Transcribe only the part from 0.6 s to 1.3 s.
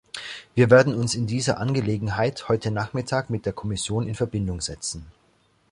werden uns in